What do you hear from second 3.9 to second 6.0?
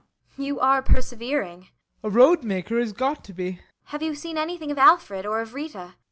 you seen anything of Alfred? Or of Rita?